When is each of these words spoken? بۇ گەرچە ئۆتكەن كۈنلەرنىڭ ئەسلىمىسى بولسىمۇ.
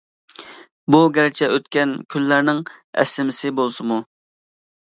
بۇ 0.95 1.01
گەرچە 1.17 1.49
ئۆتكەن 1.57 1.93
كۈنلەرنىڭ 2.15 2.63
ئەسلىمىسى 3.05 3.55
بولسىمۇ. 3.63 4.03